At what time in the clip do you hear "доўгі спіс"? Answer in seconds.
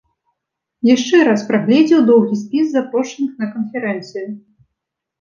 2.09-2.65